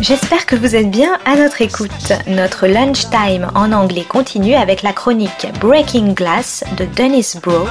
[0.00, 1.90] J'espère que vous êtes bien à notre écoute.
[2.26, 7.66] Notre lunchtime en anglais continue avec la chronique Breaking Glass de Dennis Bro.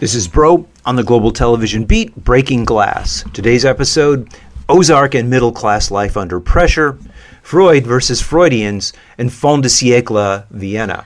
[0.00, 3.22] This is Broe on the Global Television Beat, Breaking Glass.
[3.34, 4.30] Today's episode
[4.66, 6.98] Ozark and Middle Class Life Under Pressure,
[7.42, 11.04] Freud versus Freudians, and Fin de siècle Vienna.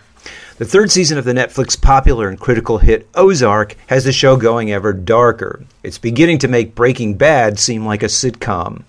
[0.58, 4.70] The third season of the Netflix popular and critical hit Ozark has the show going
[4.70, 5.64] ever darker.
[5.82, 8.84] It's beginning to make Breaking Bad seem like a sitcom.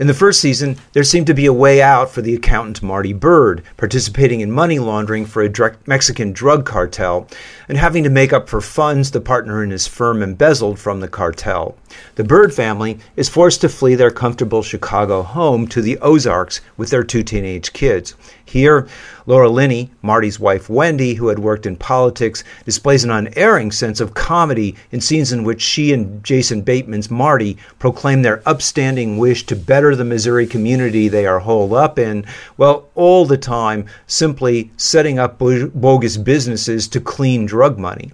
[0.00, 3.12] In the first season, there seemed to be a way out for the accountant Marty
[3.12, 7.28] Byrde, participating in money laundering for a Mexican drug cartel
[7.70, 11.06] and having to make up for funds the partner in his firm embezzled from the
[11.06, 11.76] cartel.
[12.16, 16.90] The Byrde family is forced to flee their comfortable Chicago home to the Ozarks with
[16.90, 18.16] their two teenage kids.
[18.44, 18.88] Here,
[19.26, 24.14] Laura Linney, Marty's wife Wendy, who had worked in politics, displays an unerring sense of
[24.14, 29.54] comedy in scenes in which she and Jason Bateman's Marty proclaim their upstanding wish to
[29.54, 32.24] better the Missouri community they are holed up in,
[32.56, 38.10] while all the time simply setting up bogus businesses to clean drug money.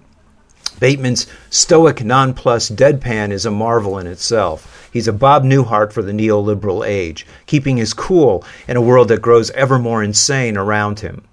[0.77, 4.89] Bateman's stoic nonplus deadpan is a marvel in itself.
[4.91, 9.21] He's a Bob Newhart for the neoliberal age, keeping his cool in a world that
[9.21, 11.23] grows ever more insane around him.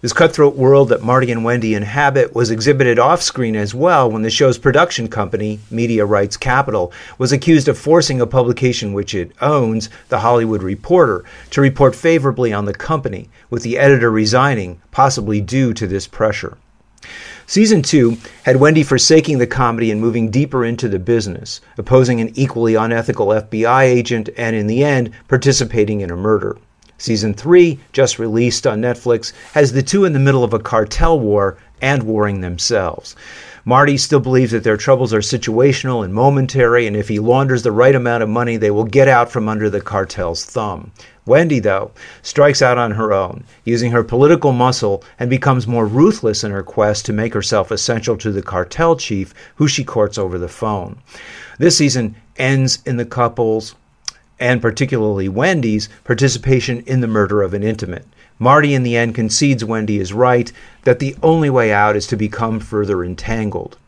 [0.00, 4.22] This cutthroat world that Marty and Wendy inhabit was exhibited off screen as well when
[4.22, 9.30] the show's production company, Media Rights Capital, was accused of forcing a publication which it
[9.40, 15.40] owns, The Hollywood Reporter, to report favorably on the company, with the editor resigning, possibly
[15.40, 16.58] due to this pressure.
[17.46, 22.32] Season 2 had Wendy forsaking the comedy and moving deeper into the business, opposing an
[22.34, 26.56] equally unethical FBI agent, and in the end, participating in a murder.
[26.96, 31.20] Season 3, just released on Netflix, has the two in the middle of a cartel
[31.20, 33.14] war and warring themselves.
[33.66, 37.72] Marty still believes that their troubles are situational and momentary, and if he launders the
[37.72, 40.92] right amount of money, they will get out from under the cartel's thumb.
[41.24, 46.44] Wendy, though, strikes out on her own, using her political muscle, and becomes more ruthless
[46.44, 50.38] in her quest to make herself essential to the cartel chief, who she courts over
[50.38, 50.98] the phone.
[51.58, 53.74] This season ends in the couple's,
[54.38, 58.06] and particularly Wendy's, participation in the murder of an intimate.
[58.38, 60.50] Marty, in the end, concedes Wendy is right,
[60.82, 63.78] that the only way out is to become further entangled.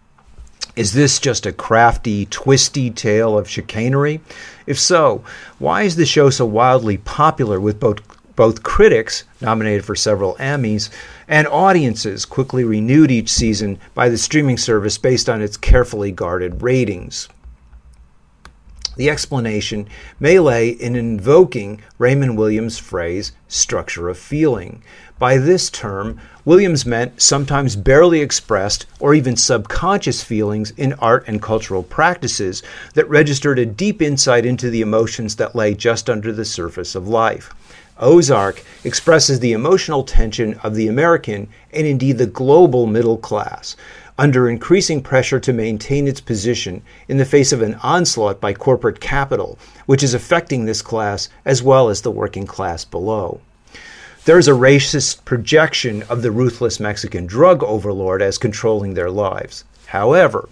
[0.76, 4.20] Is this just a crafty, twisty tale of chicanery?
[4.66, 5.24] If so,
[5.58, 8.00] why is the show so wildly popular with both
[8.36, 10.90] both critics, nominated for several Emmys,
[11.26, 16.62] and audiences quickly renewed each season by the streaming service based on its carefully guarded
[16.62, 17.28] ratings.
[18.96, 24.82] The explanation may lay in invoking Raymond Williams' phrase, structure of feeling.
[25.18, 31.42] By this term, Williams meant sometimes barely expressed or even subconscious feelings in art and
[31.42, 32.62] cultural practices
[32.94, 37.08] that registered a deep insight into the emotions that lay just under the surface of
[37.08, 37.54] life.
[37.98, 43.74] Ozark expresses the emotional tension of the American and indeed the global middle class
[44.18, 49.00] under increasing pressure to maintain its position in the face of an onslaught by corporate
[49.00, 53.40] capital, which is affecting this class as well as the working class below.
[54.24, 59.64] There is a racist projection of the ruthless Mexican drug overlord as controlling their lives.
[59.86, 60.48] However,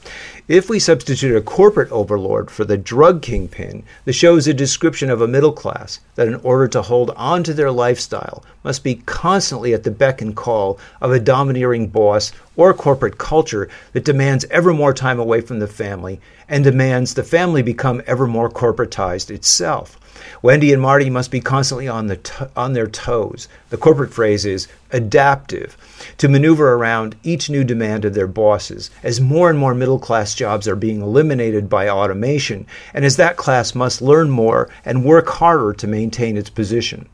[0.46, 5.10] if we substitute a corporate overlord for the drug kingpin, the show is a description
[5.10, 8.96] of a middle class that, in order to hold on to their lifestyle, must be
[9.06, 14.44] constantly at the beck and call of a domineering boss or corporate culture that demands
[14.50, 19.30] ever more time away from the family and demands the family become ever more corporatized
[19.30, 19.98] itself.
[20.42, 23.48] Wendy and Marty must be constantly on, the on their toes.
[23.70, 25.76] The corporate phrase is adaptive
[26.18, 30.34] to maneuver around each new demand of their bosses as more and more middle class
[30.34, 35.28] jobs are being eliminated by automation, and as that class must learn more and work
[35.28, 37.08] harder to maintain its position.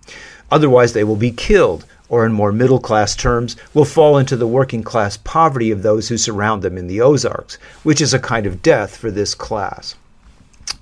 [0.51, 4.47] Otherwise, they will be killed, or in more middle class terms, will fall into the
[4.47, 8.47] working class poverty of those who surround them in the Ozarks, which is a kind
[8.47, 9.95] of death for this class.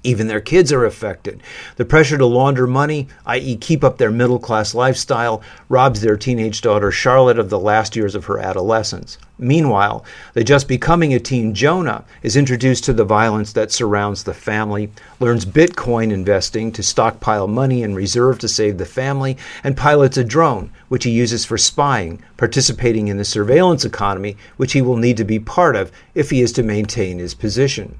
[0.04, 1.42] Even their kids are affected.
[1.76, 6.60] The pressure to launder money, i.e., keep up their middle class lifestyle, robs their teenage
[6.60, 9.18] daughter Charlotte of the last years of her adolescence.
[9.40, 10.04] Meanwhile,
[10.34, 14.90] the just becoming a teen Jonah is introduced to the violence that surrounds the family,
[15.20, 20.24] learns Bitcoin investing to stockpile money in reserve to save the family, and pilots a
[20.24, 25.16] drone, which he uses for spying, participating in the surveillance economy, which he will need
[25.16, 27.98] to be part of if he is to maintain his position.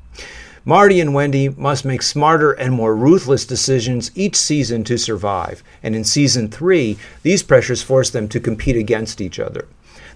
[0.69, 5.97] Marty and Wendy must make smarter and more ruthless decisions each season to survive, and
[5.97, 9.67] in season three, these pressures force them to compete against each other.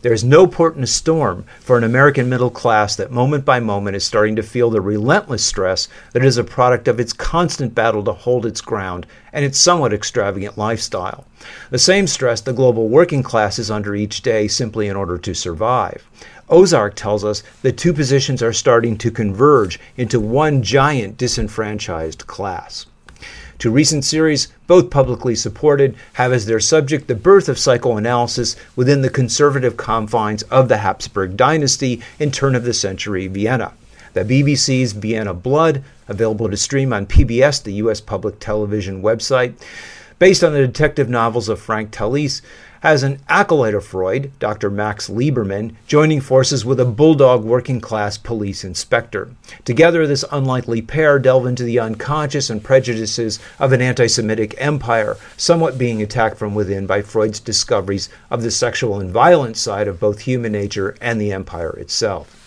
[0.03, 3.61] There is no port in a storm for an American middle class that moment by
[3.61, 7.75] moment is starting to feel the relentless stress that is a product of its constant
[7.75, 11.25] battle to hold its ground and its somewhat extravagant lifestyle.
[11.71, 15.35] The same stress the global working class is under each day simply in order to
[15.35, 16.05] survive.
[16.53, 22.85] Ozark tells us that two positions are starting to converge into one giant disenfranchised class.
[23.59, 29.01] Two recent series, both publicly supported, have as their subject the birth of psychoanalysis within
[29.01, 33.73] the conservative confines of the Habsburg dynasty in turn of the century Vienna.
[34.13, 38.03] The BBC's Vienna Blood, available to stream on PBS, the U.S.
[38.03, 39.55] public television website,
[40.19, 42.43] based on the detective novels of Frank Tallis,
[42.83, 44.69] has an acolyte of Freud, Dr.
[44.69, 49.31] Max Liebermann, joining forces with a bulldog working class police inspector.
[49.65, 55.17] Together, this unlikely pair delve into the unconscious and prejudices of an anti Semitic empire,
[55.37, 60.01] somewhat being attacked from within by Freud's discoveries of the sexual and violent side of
[60.01, 62.42] both human nature and the empire itself.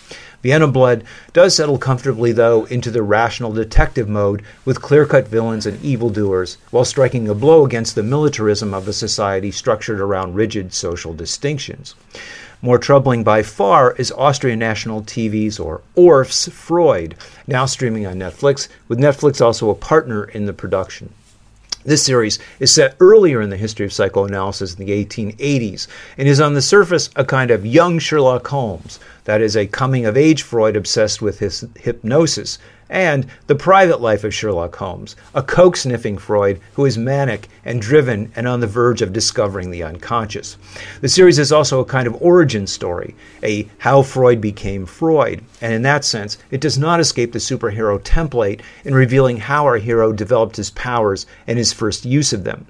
[0.46, 1.02] Vienna Blood
[1.32, 6.56] does settle comfortably, though, into the rational detective mode with clear cut villains and evildoers,
[6.70, 11.96] while striking a blow against the militarism of a society structured around rigid social distinctions.
[12.62, 17.16] More troubling by far is Austrian National TV's or ORF's Freud,
[17.48, 21.12] now streaming on Netflix, with Netflix also a partner in the production.
[21.86, 25.86] This series is set earlier in the history of psychoanalysis in the 1880s
[26.18, 30.04] and is on the surface a kind of young Sherlock Holmes, that is, a coming
[30.04, 35.42] of age Freud obsessed with his hypnosis, and The Private Life of Sherlock Holmes, a
[35.42, 39.82] coke sniffing Freud who is manic and driven and on the verge of discovering the
[39.82, 40.56] unconscious.
[41.00, 45.72] The series is also a kind of origin story, a how Freud became Freud, and
[45.72, 50.12] in that sense, it does not escape the superhero template in revealing how our hero
[50.12, 52.66] developed his powers and his first use of them.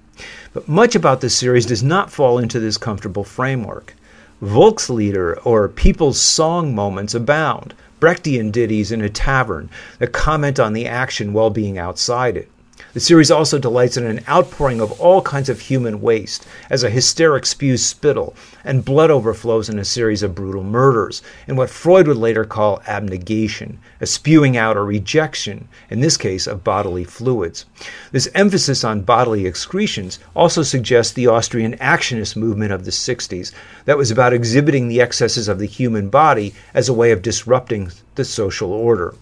[0.55, 3.95] But much about this series does not fall into this comfortable framework.
[4.43, 7.75] Volkslieder, or people's song moments, abound.
[8.01, 12.51] Brechtian ditties in a tavern that comment on the action while being outside it.
[12.97, 16.89] The series also delights in an outpouring of all kinds of human waste, as a
[16.89, 18.35] hysteric spews spittle,
[18.65, 22.81] and blood overflows in a series of brutal murders, in what Freud would later call
[22.87, 27.67] abnegation, a spewing out or rejection, in this case of bodily fluids.
[28.13, 33.53] This emphasis on bodily excretions also suggests the Austrian actionist movement of the 60s
[33.85, 37.91] that was about exhibiting the excesses of the human body as a way of disrupting
[38.15, 39.15] the social order.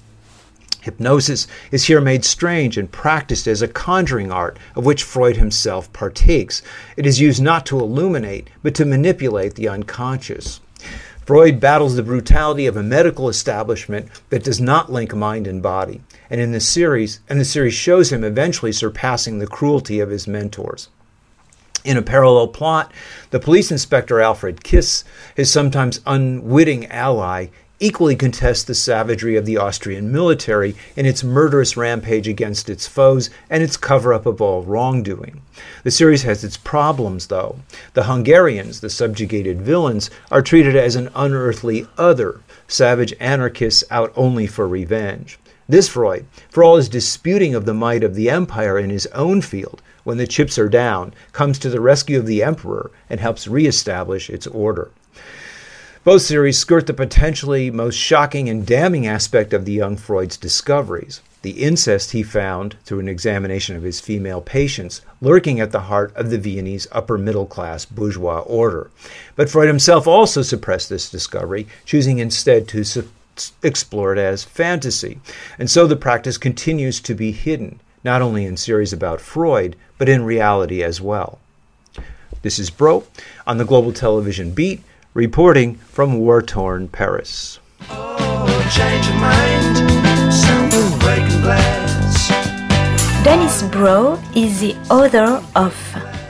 [0.85, 5.91] Hypnosis is here made strange and practiced as a conjuring art of which Freud himself
[5.95, 6.61] partakes.
[6.99, 10.61] It is used not to illuminate, but to manipulate the unconscious.
[11.25, 16.03] Freud battles the brutality of a medical establishment that does not link mind and body,
[16.29, 20.29] and in the series, and the series shows him eventually surpassing the cruelty of his
[20.29, 20.91] mentors.
[21.83, 22.93] In a parallel plot,
[23.31, 25.03] the police inspector Alfred Kiss,
[25.35, 27.47] his sometimes unwitting ally,
[27.85, 33.29] equally contests the savagery of the Austrian military in its murderous rampage against its foes
[33.51, 35.43] and its cover up of all wrongdoing.
[35.83, 37.57] The series has its problems, though.
[37.93, 44.47] The Hungarians, the subjugated villains, are treated as an unearthly other, savage anarchists out only
[44.47, 45.39] for revenge.
[45.69, 49.43] This Freud, for all his disputing of the might of the empire in his own
[49.43, 53.47] field, when the chips are down, comes to the rescue of the emperor and helps
[53.47, 54.91] reestablish its order.
[56.05, 61.23] Both series skirt the potentially most shocking and damning aspect of the young Freud's discoveries
[61.41, 66.15] the incest he found through an examination of his female patients lurking at the heart
[66.15, 68.91] of the Viennese upper middle class bourgeois order.
[69.37, 73.09] But Freud himself also suppressed this discovery, choosing instead to su-
[73.63, 75.21] explore it as fantasy.
[75.59, 80.09] And so the practice continues to be hidden, not only in series about Freud, but
[80.09, 81.39] in reality as well.
[82.41, 83.05] This is Broe
[83.47, 84.83] on the Global Television Beat
[85.15, 87.61] reporting from war torn Paris.
[87.89, 88.11] Oh,
[93.23, 95.73] Dennis Broe is the author of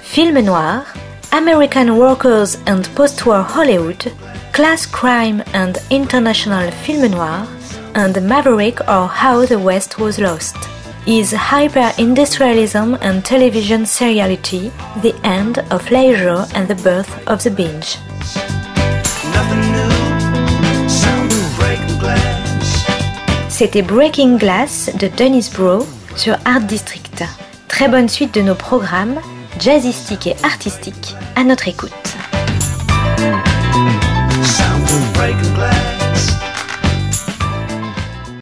[0.03, 0.87] Film Noir,
[1.33, 4.12] American Workers and Post-War Hollywood,
[4.53, 7.49] Class Crime and International Film Noir,
[7.95, 10.57] and Maverick or How the West Was Lost.
[11.07, 14.73] is hyper-industrialism and television seriality,
[15.03, 17.99] the end of leisure and the birth of the binge.
[23.56, 27.23] C'était Breaking Glass de Dennis Bro sur Art District.
[27.68, 29.20] Très bonne suite de nos programmes,
[29.61, 31.92] jazzistiques et artistiques, à notre écoute.